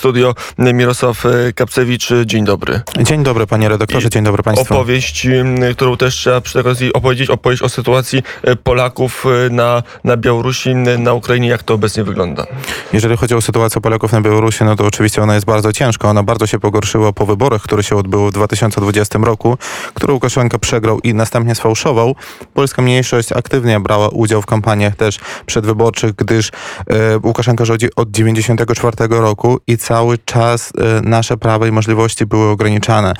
studio 0.00 0.34
Mirosław 0.58 1.24
Kapcewicz. 1.54 2.08
Dzień 2.26 2.44
dobry. 2.44 2.80
Dzień 3.02 3.22
dobry 3.22 3.46
panie 3.46 3.68
redaktorze, 3.68 4.10
dzień 4.10 4.24
dobry 4.24 4.42
państwu. 4.42 4.74
Opowieść, 4.74 5.26
którą 5.74 5.96
też 5.96 6.14
trzeba 6.14 6.40
przy 6.40 6.60
okazji 6.60 6.92
opowiedzieć, 6.92 7.30
opowieść 7.30 7.62
o 7.62 7.68
sytuacji 7.68 8.22
Polaków 8.64 9.24
na, 9.50 9.82
na 10.04 10.16
Białorusi, 10.16 10.74
na 10.74 11.12
Ukrainie, 11.12 11.48
jak 11.48 11.62
to 11.62 11.74
obecnie 11.74 12.04
wygląda. 12.04 12.46
Jeżeli 12.92 13.16
chodzi 13.16 13.34
o 13.34 13.40
sytuację 13.40 13.80
Polaków 13.80 14.12
na 14.12 14.20
Białorusi, 14.20 14.64
no 14.64 14.76
to 14.76 14.86
oczywiście 14.86 15.22
ona 15.22 15.34
jest 15.34 15.46
bardzo 15.46 15.72
ciężka. 15.72 16.08
Ona 16.08 16.22
bardzo 16.22 16.46
się 16.46 16.58
pogorszyła 16.58 17.12
po 17.12 17.26
wyborach, 17.26 17.62
które 17.62 17.82
się 17.82 17.96
odbyły 17.96 18.30
w 18.30 18.32
2020 18.32 19.18
roku, 19.18 19.58
które 19.94 20.14
Łukaszenka 20.14 20.58
przegrał 20.58 21.00
i 21.00 21.14
następnie 21.14 21.54
sfałszował. 21.54 22.14
Polska 22.54 22.82
mniejszość 22.82 23.32
aktywnie 23.32 23.80
brała 23.80 24.08
udział 24.08 24.42
w 24.42 24.46
kampaniach 24.46 24.96
też 24.96 25.18
przedwyborczych, 25.46 26.14
gdyż 26.14 26.50
e, 26.86 27.18
Łukaszenka 27.22 27.64
rządzi 27.64 27.86
od 27.96 28.10
94 28.10 28.96
roku 29.08 29.60
i 29.66 29.76
cały 29.90 30.18
czas 30.18 30.72
e, 30.78 31.00
nasze 31.08 31.36
prawa 31.36 31.66
i 31.66 31.72
możliwości 31.72 32.26
były 32.26 32.50
ograniczane. 32.50 33.14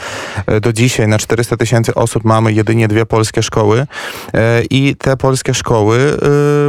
E, 0.47 0.60
do 0.60 0.73
dzisiaj 0.73 1.09
na 1.09 1.19
400 1.19 1.56
tysięcy 1.56 1.95
osób 1.95 2.24
mamy 2.24 2.52
jedynie 2.52 2.88
dwie 2.88 3.06
polskie 3.06 3.43
szkoły 3.43 3.87
e, 4.34 4.62
i 4.70 4.96
te 4.96 5.16
polskie 5.16 5.55
szkoły 5.55 6.19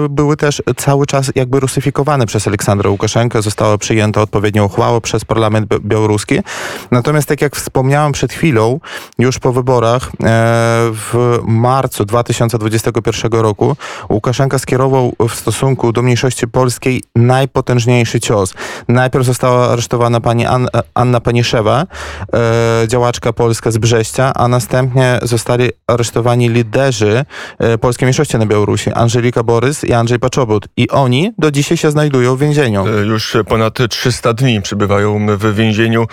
były 0.09 0.37
też 0.37 0.61
cały 0.77 1.05
czas 1.05 1.31
jakby 1.35 1.59
rusyfikowane 1.59 2.25
przez 2.25 2.47
Aleksandra 2.47 2.89
Łukaszenkę. 2.89 3.41
Została 3.41 3.77
przyjęta 3.77 4.21
odpowiednia 4.21 4.63
uchwała 4.63 5.01
przez 5.01 5.25
parlament 5.25 5.79
białoruski. 5.79 6.39
Natomiast 6.91 7.27
tak 7.27 7.41
jak 7.41 7.55
wspomniałem 7.55 8.11
przed 8.11 8.33
chwilą, 8.33 8.79
już 9.19 9.39
po 9.39 9.51
wyborach 9.51 10.11
w 10.91 11.39
marcu 11.43 12.05
2021 12.05 13.31
roku 13.31 13.75
Łukaszenka 14.09 14.59
skierował 14.59 15.13
w 15.29 15.35
stosunku 15.35 15.91
do 15.91 16.01
mniejszości 16.01 16.47
polskiej 16.47 17.03
najpotężniejszy 17.15 18.19
cios. 18.19 18.53
Najpierw 18.87 19.25
została 19.25 19.69
aresztowana 19.69 19.90
pani 20.23 20.45
Anna 20.93 21.19
Paniszewa, 21.19 21.85
e, 22.33 22.87
działaczka 22.87 23.33
polska 23.33 23.71
z 23.71 23.77
Brześcia, 23.77 24.33
a 24.35 24.47
następnie 24.47 25.19
zostali 25.21 25.69
aresztowani 25.87 26.49
liderzy 26.49 27.25
e, 27.59 27.77
polskiej 27.77 28.05
mniejszości 28.05 28.37
na 28.37 28.45
Białorusi, 28.45 28.93
Angelika 28.93 29.43
Borys 29.43 29.83
i 29.83 29.93
Andrzej 29.93 30.19
Paczobut. 30.19 30.67
I 30.77 30.89
oni 30.89 31.31
do 31.37 31.51
dzisiaj 31.51 31.77
się 31.77 31.91
znajdują 31.91 32.35
w 32.35 32.39
więzieniu. 32.39 32.87
Już 32.87 33.37
ponad 33.47 33.77
300 33.89 34.33
dni 34.33 34.61
przebywają 34.61 35.37
w 35.37 35.55
więzieniu. 35.55 36.07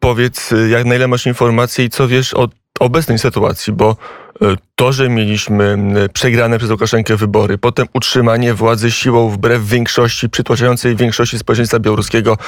Powiedz, 0.00 0.50
jak 0.70 0.84
na 0.84 0.94
ile 0.94 1.08
masz 1.08 1.26
informacji 1.26 1.84
i 1.84 1.90
co 1.90 2.08
wiesz 2.08 2.34
o 2.34 2.48
obecnej 2.80 3.18
sytuacji, 3.18 3.72
bo 3.72 3.90
e, 3.90 3.96
to, 4.74 4.92
że 4.92 5.08
mieliśmy 5.08 5.78
przegrane 6.12 6.58
przez 6.58 6.70
Łukaszenkę 6.70 7.16
wybory, 7.16 7.58
potem 7.58 7.86
utrzymanie 7.94 8.54
władzy 8.54 8.90
siłą 8.90 9.28
wbrew 9.28 9.66
większości, 9.66 10.28
przytłaczającej 10.28 10.96
większości 10.96 11.38
społeczeństwa 11.38 11.78
białoruskiego, 11.78 12.38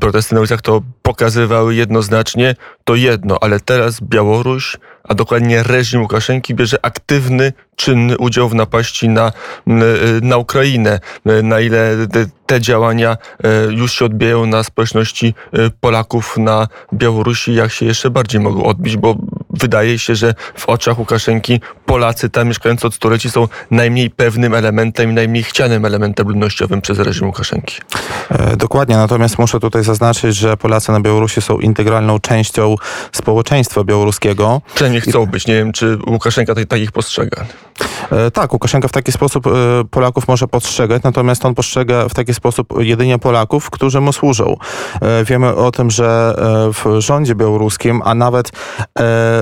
protesty 0.00 0.34
na 0.34 0.40
ulicach 0.40 0.62
to 0.62 0.82
pokazywały 1.02 1.74
jednoznacznie 1.74 2.54
to 2.84 2.94
jedno, 2.94 3.38
ale 3.40 3.60
teraz 3.60 4.00
Białoruś, 4.00 4.76
a 5.04 5.14
dokładnie 5.14 5.62
reżim 5.62 6.02
Łukaszenki 6.02 6.54
bierze 6.54 6.76
aktywny, 6.82 7.52
czynny 7.76 8.18
udział 8.18 8.48
w 8.48 8.54
napaści 8.54 9.08
na, 9.08 9.32
na 10.22 10.36
Ukrainę. 10.36 11.00
Na 11.42 11.60
ile 11.60 11.96
te 12.46 12.60
działania 12.60 13.16
e, 13.44 13.72
już 13.72 13.92
się 13.92 14.04
odbijają 14.04 14.46
na 14.46 14.62
społeczności 14.62 15.34
e, 15.52 15.70
Polaków 15.80 16.38
na 16.38 16.68
Białorusi, 16.94 17.54
jak 17.54 17.72
się 17.72 17.86
jeszcze 17.86 18.10
bardziej 18.10 18.40
mogą 18.40 18.64
odbić, 18.64 18.96
bo 18.96 19.16
wydaje 19.50 19.98
się, 19.98 20.14
że 20.14 20.34
w 20.54 20.68
oczach 20.68 20.98
Łukaszenki 20.98 21.60
Polacy 21.86 22.30
tam 22.30 22.48
mieszkający 22.48 22.86
od 22.86 22.94
stuleci 22.94 23.30
są 23.30 23.48
najmniej 23.70 24.10
pewnym 24.10 24.54
elementem 24.54 25.10
i 25.10 25.14
najmniej 25.14 25.42
chcianym 25.42 25.84
elementem 25.84 26.28
ludnościowym 26.28 26.80
przez 26.80 26.98
reżim 26.98 27.26
Łukaszenki. 27.26 27.76
E, 28.30 28.56
dokładnie, 28.56 28.96
natomiast 28.96 29.38
muszę 29.38 29.60
tutaj 29.60 29.84
zaznaczyć, 29.84 30.36
że 30.36 30.56
Polacy 30.56 30.92
na 30.92 31.00
Białorusi 31.00 31.42
są 31.42 31.58
integralną 31.58 32.18
częścią 32.20 32.74
społeczeństwa 33.12 33.84
białoruskiego. 33.84 34.60
Przynajmniej 34.74 35.00
chcą 35.00 35.26
być. 35.26 35.46
Nie 35.46 35.54
wiem, 35.54 35.72
czy 35.72 35.98
Łukaszenka 36.06 36.54
takich 36.68 36.92
postrzega. 36.92 37.44
E, 38.12 38.30
tak, 38.30 38.52
Łukaszenka 38.52 38.88
w 38.88 38.92
taki 38.92 39.12
sposób 39.12 39.46
e, 39.46 39.50
Polaków 39.90 40.28
może 40.28 40.48
postrzegać, 40.48 41.02
natomiast 41.02 41.44
on 41.44 41.54
postrzega 41.54 42.08
w 42.08 42.14
taki 42.14 42.34
sposób 42.34 42.68
jedynie 42.78 43.18
Polaków, 43.18 43.70
którzy 43.70 44.00
mu 44.00 44.12
służą. 44.12 44.56
Wiemy 45.24 45.54
o 45.54 45.70
tym, 45.70 45.90
że 45.90 46.34
w 46.72 47.00
rządzie 47.00 47.34
białoruskim, 47.34 48.02
a 48.04 48.14
nawet 48.14 48.50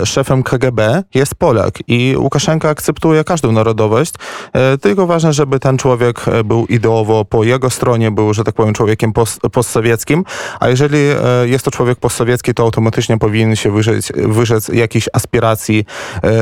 szefem 0.04 0.42
KGB 0.42 1.02
jest 1.14 1.34
Polak 1.34 1.78
i 1.88 2.14
Łukaszenka 2.18 2.68
akceptuje 2.68 3.24
każdą 3.24 3.52
narodowość, 3.52 4.12
tylko 4.80 5.06
ważne, 5.06 5.32
żeby 5.32 5.60
ten 5.60 5.78
człowiek 5.78 6.24
był 6.44 6.66
ideowo 6.66 7.24
po 7.24 7.44
jego 7.44 7.70
stronie, 7.70 8.10
był, 8.10 8.34
że 8.34 8.44
tak 8.44 8.54
powiem, 8.54 8.74
człowiekiem 8.74 9.12
post 9.12 9.40
postsowieckim, 9.52 10.24
a 10.60 10.68
jeżeli 10.68 10.98
jest 11.44 11.64
to 11.64 11.70
człowiek 11.70 11.98
postsowiecki, 11.98 12.54
to 12.54 12.62
automatycznie 12.62 13.18
powinien 13.18 13.56
się 13.56 13.72
wyrzec, 13.72 14.12
wyrzec 14.16 14.68
jakichś 14.68 15.08
aspiracji 15.12 15.84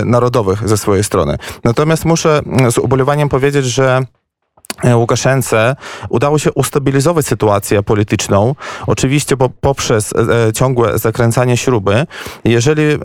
narodowych 0.05 0.69
ze 0.69 0.77
swojej 0.77 1.05
strony. 1.05 1.37
Natomiast 1.65 2.05
muszę 2.05 2.43
z 2.71 2.79
ubolewaniem 2.79 3.29
powiedzieć, 3.29 3.65
że 3.65 3.85
E, 3.95 4.24
Łukaszence 4.95 5.77
udało 6.09 6.39
się 6.39 6.53
ustabilizować 6.53 7.27
sytuację 7.27 7.83
polityczną, 7.83 8.55
oczywiście 8.87 9.37
po, 9.37 9.49
poprzez 9.49 10.13
e, 10.13 10.53
ciągłe 10.53 10.99
zakręcanie 10.99 11.57
śruby. 11.57 12.07
Jeżeli 12.45 12.83
e, 12.83 12.99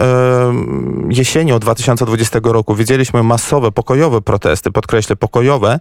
jesienią 1.10 1.60
2020 1.60 2.40
roku 2.44 2.76
widzieliśmy 2.76 3.24
masowe, 3.24 3.72
pokojowe 3.72 4.22
protesty, 4.22 4.72
podkreślę 4.72 5.16
pokojowe, 5.16 5.80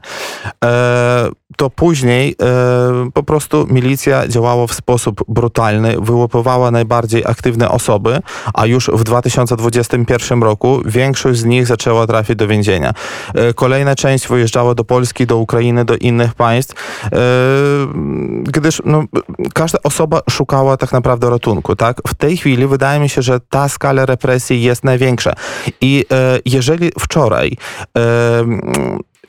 e, 0.64 1.28
to 1.56 1.70
później 1.70 2.36
e, 2.42 3.10
po 3.14 3.22
prostu 3.22 3.66
milicja 3.70 4.28
działała 4.28 4.66
w 4.66 4.72
sposób 4.72 5.24
brutalny, 5.28 5.96
wyłapywała 6.00 6.70
najbardziej 6.70 7.26
aktywne 7.26 7.70
osoby, 7.70 8.20
a 8.54 8.66
już 8.66 8.90
w 8.92 9.04
2021 9.04 10.42
roku 10.42 10.80
większość 10.84 11.40
z 11.40 11.44
nich 11.44 11.66
zaczęła 11.66 12.06
trafić 12.06 12.36
do 12.36 12.46
więzienia. 12.46 12.92
E, 13.34 13.54
kolejna 13.54 13.94
część 13.94 14.28
wyjeżdżała 14.28 14.74
do 14.74 14.84
Polski, 14.84 15.26
do 15.26 15.36
Ukrainy, 15.36 15.77
do 15.84 15.96
innych 15.96 16.34
państw, 16.34 16.74
e, 17.04 17.18
gdyż 18.42 18.82
no, 18.84 19.04
każda 19.54 19.78
osoba 19.82 20.20
szukała 20.30 20.76
tak 20.76 20.92
naprawdę 20.92 21.30
ratunku. 21.30 21.76
Tak? 21.76 22.00
W 22.08 22.14
tej 22.14 22.36
chwili 22.36 22.66
wydaje 22.66 23.00
mi 23.00 23.08
się, 23.08 23.22
że 23.22 23.40
ta 23.40 23.68
skala 23.68 24.06
represji 24.06 24.62
jest 24.62 24.84
największa. 24.84 25.32
I 25.80 26.04
e, 26.12 26.38
jeżeli 26.44 26.90
wczoraj 26.98 27.56
e, 27.98 28.44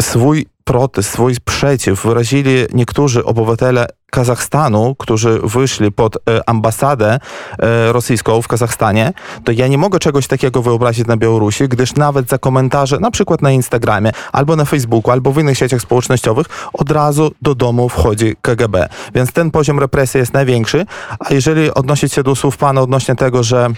swój 0.01 0.45
protest, 0.69 1.09
swój 1.09 1.35
sprzeciw 1.35 2.03
wyrazili 2.03 2.51
niektórzy 2.73 3.25
obywatele 3.25 3.87
Kazachstanu, 4.11 4.95
którzy 4.95 5.39
wyszli 5.43 5.91
pod 5.91 6.15
e, 6.15 6.49
ambasadę 6.49 7.19
e, 7.59 7.91
rosyjską 7.91 8.41
w 8.41 8.47
Kazachstanie, 8.47 9.13
to 9.43 9.51
ja 9.51 9.67
nie 9.67 9.77
mogę 9.77 9.99
czegoś 9.99 10.27
takiego 10.27 10.61
wyobrazić 10.61 11.07
na 11.07 11.17
Białorusi, 11.17 11.67
gdyż 11.67 11.95
nawet 11.95 12.29
za 12.29 12.37
komentarze, 12.37 12.99
na 12.99 13.11
przykład 13.11 13.41
na 13.41 13.51
Instagramie, 13.51 14.11
albo 14.31 14.55
na 14.55 14.65
Facebooku, 14.65 15.11
albo 15.11 15.31
w 15.31 15.39
innych 15.39 15.57
sieciach 15.57 15.81
społecznościowych, 15.81 16.47
od 16.73 16.91
razu 16.91 17.31
do 17.41 17.55
domu 17.55 17.89
wchodzi 17.89 18.35
KGB. 18.41 18.89
Więc 19.15 19.31
ten 19.31 19.51
poziom 19.51 19.79
represji 19.79 20.19
jest 20.19 20.33
największy, 20.33 20.85
a 21.19 21.33
jeżeli 21.33 21.73
odnosić 21.73 22.13
się 22.13 22.23
do 22.23 22.35
słów 22.35 22.57
pana 22.57 22.81
odnośnie 22.81 23.15
tego, 23.15 23.43
że 23.43 23.69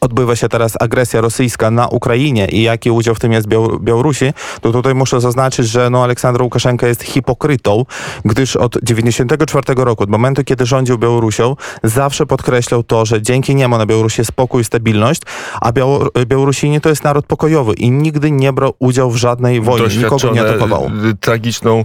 odbywa 0.00 0.36
się 0.36 0.48
teraz 0.48 0.72
agresja 0.80 1.20
rosyjska 1.20 1.70
na 1.70 1.88
Ukrainie 1.88 2.46
i 2.46 2.62
jaki 2.62 2.90
udział 2.90 3.14
w 3.14 3.20
tym 3.20 3.32
jest 3.32 3.46
Białorusi, 3.80 4.32
to 4.60 4.72
tutaj 4.72 4.94
muszę 4.94 5.20
zaznaczyć, 5.20 5.66
że 5.66 5.90
no 5.90 6.04
Aleksandr 6.04 6.42
Łukaszenka 6.42 6.86
jest 6.86 7.02
hipokrytą, 7.02 7.84
gdyż 8.24 8.56
od 8.56 8.76
94 8.82 9.84
roku, 9.84 10.02
od 10.02 10.10
momentu, 10.10 10.44
kiedy 10.44 10.66
rządził 10.66 10.98
Białorusią, 10.98 11.56
zawsze 11.82 12.26
podkreślał 12.26 12.82
to, 12.82 13.06
że 13.06 13.22
dzięki 13.22 13.54
niemu 13.54 13.78
na 13.78 13.86
Białorusi 13.86 14.20
jest 14.20 14.28
spokój 14.28 14.62
i 14.62 14.64
stabilność, 14.64 15.22
a 15.60 15.72
Białor 15.72 16.10
Białorusini 16.26 16.80
to 16.80 16.88
jest 16.88 17.04
naród 17.04 17.26
pokojowy 17.26 17.74
i 17.74 17.90
nigdy 17.90 18.30
nie 18.30 18.52
brał 18.52 18.74
udziału 18.78 19.10
w 19.10 19.16
żadnej 19.16 19.60
wojnie, 19.60 19.96
nikogo 19.96 20.32
nie 20.32 20.40
atakował. 20.40 20.90
tragiczną 21.20 21.84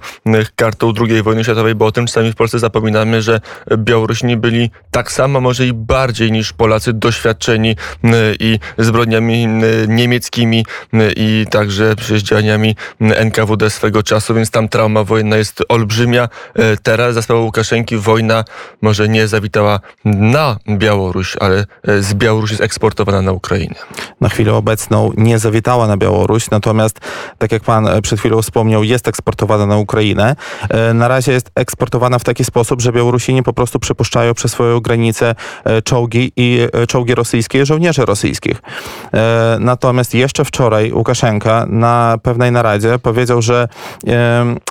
kartą 0.55 0.93
II 1.09 1.23
wojny 1.23 1.43
światowej, 1.43 1.75
bo 1.75 1.85
o 1.85 1.91
tym 1.91 2.05
czasami 2.05 2.31
w 2.31 2.35
Polsce 2.35 2.59
zapominamy, 2.59 3.21
że 3.21 3.41
Białorusini 3.77 4.37
byli 4.37 4.71
tak 4.91 5.11
samo, 5.11 5.41
może 5.41 5.67
i 5.67 5.73
bardziej 5.73 6.31
niż 6.31 6.53
Polacy 6.53 6.93
doświadczeni 6.93 7.75
i 8.39 8.59
zbrodniami 8.77 9.47
niemieckimi 9.87 10.65
i 11.15 11.45
także 11.49 11.95
przecież 11.95 12.23
działaniami 12.23 12.75
NKWD 12.99 13.69
swego 13.69 14.03
czasu, 14.03 14.33
więc 14.33 14.51
tam 14.51 14.69
trauma 14.69 15.03
wojenna 15.03 15.37
jest 15.37 15.63
olbrzymia. 15.69 16.29
E, 16.55 16.77
teraz 16.77 17.13
za 17.13 17.21
sprawą 17.21 17.41
Łukaszenki 17.41 17.97
wojna 17.97 18.43
może 18.81 19.09
nie 19.09 19.27
zawitała 19.27 19.79
na 20.05 20.57
Białoruś, 20.69 21.37
ale 21.39 21.65
e, 21.87 22.01
z 22.01 22.13
Białorusi 22.13 22.53
jest 22.53 22.63
eksportowana 22.63 23.21
na 23.21 23.31
Ukrainę. 23.31 23.75
Na 24.21 24.29
chwilę 24.29 24.53
obecną 24.53 25.11
nie 25.17 25.39
zawitała 25.39 25.87
na 25.87 25.97
Białoruś, 25.97 26.49
natomiast 26.49 26.99
tak 27.37 27.51
jak 27.51 27.63
pan 27.63 27.87
e, 27.87 28.01
przed 28.01 28.19
chwilą 28.19 28.41
wspomniał, 28.41 28.83
jest 28.83 29.07
eksportowana 29.07 29.65
na 29.65 29.77
Ukrainę. 29.77 30.35
Na 30.93 31.07
razie 31.07 31.31
jest 31.31 31.51
eksportowana 31.55 32.19
w 32.19 32.23
taki 32.23 32.45
sposób, 32.45 32.81
że 32.81 32.91
Białorusini 32.91 33.43
po 33.43 33.53
prostu 33.53 33.79
przypuszczają 33.79 34.33
przez 34.33 34.51
swoją 34.51 34.79
granicę 34.79 35.35
czołgi 35.83 36.31
i 36.35 36.59
czołgi 36.87 37.15
rosyjskie 37.15 37.65
żołnierze 37.65 37.92
żołnierzy 37.93 38.05
rosyjskich. 38.05 38.61
E, 39.13 39.57
Natomiast 39.59 40.13
jeszcze 40.13 40.45
wczoraj 40.45 40.91
Łukaszenka 40.93 41.65
na 41.69 42.17
pewnej 42.23 42.51
naradzie 42.51 42.99
powiedział, 42.99 43.41
że 43.41 43.67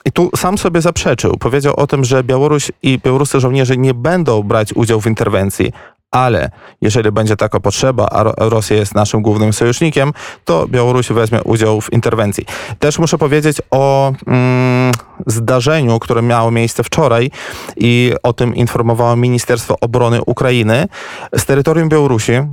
i 0.04 0.12
tu 0.12 0.30
sam 0.36 0.58
sobie 0.58 0.80
zaprzeczył, 0.80 1.36
powiedział 1.36 1.74
o 1.76 1.86
tym, 1.86 2.04
że 2.04 2.24
Białoruś 2.24 2.72
i 2.82 2.98
białoruscy 3.04 3.40
żołnierze 3.40 3.76
nie 3.76 3.94
będą 3.94 4.42
brać 4.42 4.72
udziału 4.74 5.00
w 5.00 5.06
interwencji, 5.06 5.72
ale 6.10 6.50
jeżeli 6.80 7.12
będzie 7.12 7.36
taka 7.36 7.60
potrzeba, 7.60 8.06
a 8.06 8.22
Ro- 8.22 8.34
Rosja 8.38 8.76
jest 8.76 8.94
naszym 8.94 9.22
głównym 9.22 9.52
sojusznikiem, 9.52 10.12
to 10.44 10.68
Białoruś 10.68 11.08
weźmie 11.08 11.42
udział 11.42 11.80
w 11.80 11.92
interwencji. 11.92 12.46
Też 12.78 12.98
muszę 12.98 13.18
powiedzieć 13.18 13.56
o 13.70 14.12
mm, 14.26 14.92
zdarzeniu, 15.26 15.98
które 15.98 16.22
miało 16.22 16.50
miejsce 16.50 16.84
wczoraj 16.84 17.30
i 17.76 18.12
o 18.22 18.32
tym 18.32 18.54
informowało 18.54 19.16
Ministerstwo 19.16 19.76
Obrony 19.80 20.20
Ukrainy. 20.26 20.88
Z 21.36 21.44
terytorium 21.44 21.88
Białorusi 21.88 22.32
e, 22.32 22.46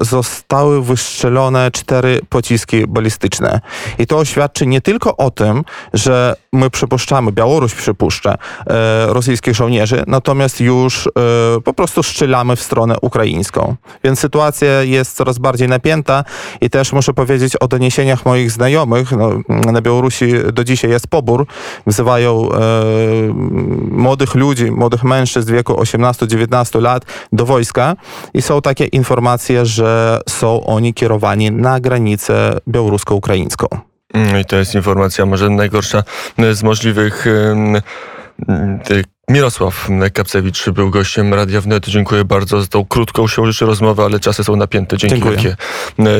zostały 0.00 0.82
wystrzelone 0.82 1.70
cztery 1.70 2.20
pociski 2.28 2.86
balistyczne. 2.86 3.60
I 3.98 4.06
to 4.06 4.24
świadczy 4.24 4.66
nie 4.66 4.80
tylko 4.80 5.16
o 5.16 5.30
tym, 5.30 5.64
że 5.92 6.36
my 6.52 6.70
przypuszczamy, 6.70 7.32
Białoruś 7.32 7.74
przypuszcza 7.74 8.34
e, 8.66 9.06
rosyjskich 9.06 9.54
żołnierzy, 9.54 10.04
natomiast 10.06 10.60
już 10.60 11.06
e, 11.06 11.10
po 11.64 11.72
prostu 11.72 12.02
strzelamy 12.02 12.56
w 12.56 12.62
stronę 12.62 12.94
ukraińską. 13.02 13.76
Więc 14.04 14.20
sytuacja 14.20 14.82
jest 14.82 15.16
coraz 15.16 15.38
bardziej 15.38 15.68
napięta 15.68 16.24
i 16.60 16.70
też 16.70 16.92
muszę 16.92 17.14
powiedzieć 17.14 17.56
o 17.56 17.68
doniesieniach 17.68 18.26
moich 18.26 18.50
znajomych. 18.50 19.12
No, 19.12 19.30
na 19.72 19.80
Białorusi 19.80 20.32
do 20.52 20.64
dzisiaj 20.64 20.90
jest 20.90 21.08
pobór. 21.08 21.46
Wzywają 21.86 22.48
e, 22.52 22.56
młodych 23.90 24.34
ludzi, 24.34 24.70
młodych 24.70 25.04
mężczyzn 25.04 25.48
w 25.48 25.54
wieku 25.54 25.72
18-19 25.72 26.82
lat 26.82 27.04
do 27.32 27.46
wojska 27.46 27.96
i 28.34 28.42
są 28.42 28.62
takie 28.62 28.84
informacje, 28.84 29.66
że 29.66 30.20
są 30.28 30.64
oni 30.66 30.94
kierowani 30.94 31.50
na 31.50 31.80
granicę 31.80 32.58
białorusko-ukraińską. 32.68 33.66
Mm, 34.14 34.40
I 34.40 34.44
to 34.44 34.56
jest 34.56 34.74
informacja 34.74 35.26
może 35.26 35.50
najgorsza 35.50 36.02
z 36.52 36.62
możliwych. 36.62 37.26
em, 37.26 37.76
mm, 38.48 38.80
ty- 38.80 39.04
Mirosław 39.30 39.88
Kapcewicz 40.12 40.70
był 40.70 40.90
gościem 40.90 41.34
Radia 41.34 41.60
Wnet. 41.60 41.86
Dziękuję 41.88 42.24
bardzo 42.24 42.60
za 42.60 42.66
tą 42.66 42.84
krótką 42.84 43.28
siłą 43.28 43.46
rzeczy 43.46 43.66
rozmowę, 43.66 44.04
ale 44.04 44.20
czasy 44.20 44.44
są 44.44 44.56
napięte. 44.56 44.96
Dzięki 44.96 45.14
Dziękuję. 45.14 45.36
wielkie. 45.36 45.56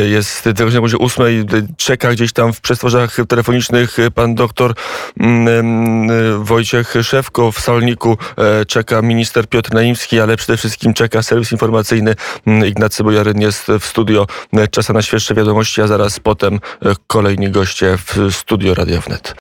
Jest 0.09 0.43
tego 0.43 0.65
godzina 0.65 0.81
będzie 0.81 0.99
ósmej. 0.99 1.45
Czeka 1.77 2.13
gdzieś 2.13 2.33
tam 2.33 2.53
w 2.53 2.61
przestworzach 2.61 3.17
telefonicznych 3.29 3.97
pan 4.15 4.35
doktor 4.35 4.75
mm, 5.21 5.49
em, 5.49 6.45
Wojciech 6.45 6.95
Szewko. 7.03 7.53
W 7.53 7.61
Salniku 7.61 8.19
e, 8.37 8.65
czeka 8.65 9.03
minister 9.03 9.49
Piotr 9.49 9.73
Naimski, 9.73 10.21
ale 10.21 10.37
przede 10.37 10.57
wszystkim 10.57 10.95
czeka 10.95 11.23
serwis 11.23 11.53
informacyjny. 11.53 12.15
Mm, 12.47 12.67
Ignacy 12.67 13.05
Bojaryn 13.05 13.41
jest 13.41 13.67
w 13.81 13.85
studio. 13.85 14.27
Czasa 14.71 14.93
na 14.93 15.03
świeższe 15.03 15.35
wiadomości, 15.35 15.83
a 15.83 15.87
zaraz 15.87 16.21
potem 16.21 16.55
e, 16.55 16.95
kolejni 17.07 17.51
goście 17.51 17.99
w 18.07 18.35
studio 18.35 18.75
Radia 18.75 19.01
Wnet. 19.01 19.35